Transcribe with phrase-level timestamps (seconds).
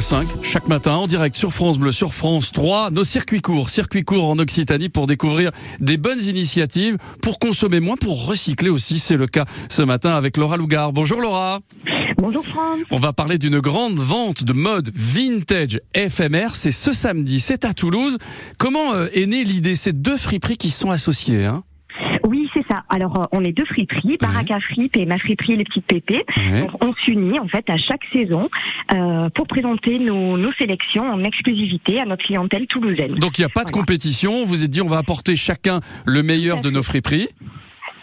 [0.00, 4.02] 5 chaque matin en direct sur France Bleu, sur France 3, nos circuits courts, circuits
[4.02, 8.98] courts en Occitanie pour découvrir des bonnes initiatives, pour consommer moins, pour recycler aussi.
[8.98, 10.92] C'est le cas ce matin avec Laura Lougard.
[10.92, 11.60] Bonjour Laura.
[12.18, 12.80] Bonjour Franck.
[12.90, 16.56] On va parler d'une grande vente de mode vintage éphémère.
[16.56, 18.18] C'est ce samedi, c'est à Toulouse.
[18.58, 19.76] Comment euh, est née l'idée?
[19.76, 21.44] Ces deux friperies qui sont associées.
[21.44, 21.62] Hein
[22.26, 22.84] Oui, c'est ça.
[22.88, 26.24] Alors, euh, on est deux friperies, Baraka Fripe et ma friperie Les Petites Pépées.
[26.36, 26.60] Ouais.
[26.62, 28.48] Donc, on s'unit en fait à chaque saison
[28.92, 33.14] euh, pour présenter nos, nos sélections en exclusivité à notre clientèle toulousaine.
[33.14, 33.82] Donc il n'y a pas de Voilà.
[33.86, 34.44] compétition.
[34.44, 37.28] Vous vous êtes dit on va apporter chacun le meilleur de nos friperies.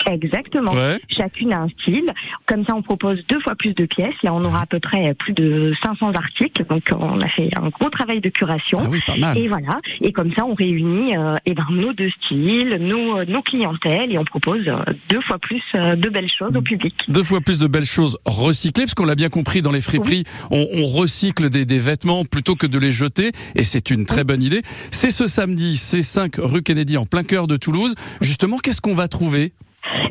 [0.09, 0.73] Exactement.
[0.73, 0.99] Ouais.
[1.09, 2.11] Chacune a un style.
[2.45, 4.15] Comme ça, on propose deux fois plus de pièces.
[4.23, 6.65] Là, on aura à peu près plus de 500 articles.
[6.69, 8.79] Donc, on a fait un gros travail de curation.
[8.81, 9.37] Ah oui, pas mal.
[9.37, 9.77] Et voilà.
[10.01, 14.11] Et comme ça, on réunit euh, eh ben, nos deux styles, nos, euh, nos clientèles,
[14.11, 14.77] et on propose euh,
[15.09, 16.95] deux fois plus euh, de belles choses au public.
[17.07, 20.23] Deux fois plus de belles choses recyclées, parce qu'on l'a bien compris dans les friperies,
[20.49, 24.23] on, on recycle des, des vêtements plutôt que de les jeter, et c'est une très
[24.23, 24.61] bonne idée.
[24.91, 27.95] C'est ce samedi, c'est 5 rue Kennedy, en plein cœur de Toulouse.
[28.21, 29.53] Justement, qu'est-ce qu'on va trouver?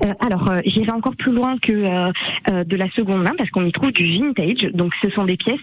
[0.05, 2.13] Euh, alors, euh, j'irai encore plus loin que euh,
[2.51, 4.71] euh, de la seconde main parce qu'on y trouve du vintage.
[4.73, 5.59] Donc, ce sont des pièces,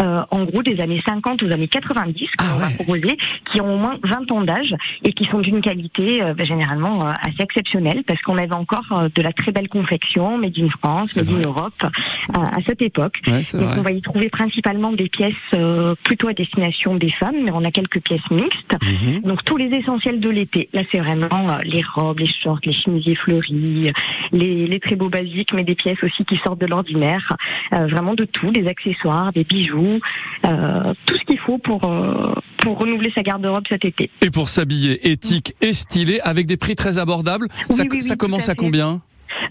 [0.00, 3.16] euh, en gros, des années 50 aux années 90 qu'on Ah va proposer,
[3.52, 7.06] qui ont au moins 20 ans d'âge et qui sont d'une qualité euh, bah, généralement
[7.06, 10.68] euh, assez exceptionnelle parce qu'on avait encore euh, de la très belle confection, made in
[10.68, 11.42] France, made in.
[11.44, 13.20] Europe, euh, à cette époque.
[13.26, 13.78] Ouais, Donc vrai.
[13.78, 17.64] on va y trouver principalement des pièces euh, plutôt à destination des femmes, mais on
[17.64, 18.74] a quelques pièces mixtes.
[18.82, 19.22] Mhm.
[19.22, 20.68] Donc tous les essentiels de l'été.
[20.72, 23.14] Là c'est vraiment euh, les robes, les shorts, les chemisiers
[23.48, 23.92] les,
[24.32, 27.36] les très beaux basiques, mais des pièces aussi qui sortent de l'ordinaire.
[27.72, 30.00] Euh, vraiment de tout, des accessoires, des bijoux,
[30.44, 34.10] euh, tout ce qu'il faut pour euh, pour renouveler sa garde-robe cet été.
[34.22, 38.02] Et pour s'habiller éthique et stylé, avec des prix très abordables, Oui, ça, oui, oui,
[38.02, 39.00] ça tout commence à combien?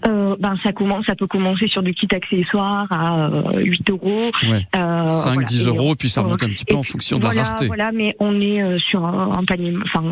[0.06, 4.30] Euh, ben ça commence, ça peut commencer sur du kit accessoires à euh, 8 euros.
[4.50, 4.66] ouais.
[4.76, 5.46] Euh, 5, voilà.
[5.48, 7.42] 10 Et, euros, puis ça euh, remonte un petit peu en puis, fonction de la
[7.42, 7.66] rareté.
[7.66, 10.02] Voilà, mais on est euh, sur un, un panier, enfin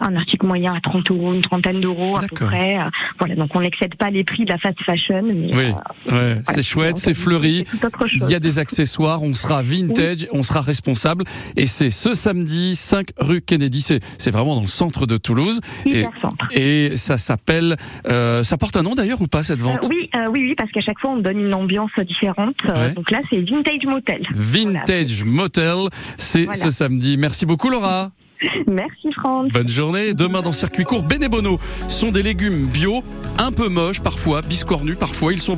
[0.00, 2.78] un article moyen à 30 euros, une trentaine d'euros à peu près.
[2.78, 2.84] Euh,
[3.18, 5.22] Voilà, donc on n'excède pas les prix de la fast fashion.
[5.24, 5.72] Mais, Oui,
[6.12, 7.64] euh, ouais, c'est chouette, c'est fleuri.
[8.12, 11.24] Il y a des accessoires, on sera vintage, on sera responsable.
[11.56, 13.80] Et c'est ce samedi, 5 rue Kennedy.
[13.82, 15.60] C'est, vraiment dans le centre de Toulouse.
[15.86, 16.04] Et,
[16.52, 17.76] et ça s'appelle,
[18.08, 20.54] euh, ça porte un nom d'ailleurs ou pas cette Euh, vente oui, euh, oui, oui,
[20.56, 22.56] parce qu'à chaque fois on donne une ambiance différente.
[22.68, 22.92] Euh, Ouais.
[22.94, 24.26] Donc là, c'est Vintage Motel.
[24.32, 25.76] Vintage Motel,
[26.16, 26.58] c'est Voilà.
[26.58, 27.16] ce samedi.
[27.18, 28.10] Merci beaucoup Laura.
[28.66, 29.52] Merci Franck.
[29.52, 30.12] Bonne journée.
[30.12, 31.58] Demain dans Circuit Court, Bénébono
[31.88, 33.02] sont des légumes bio,
[33.38, 35.32] un peu moches parfois, biscornus parfois.
[35.32, 35.52] Ils sont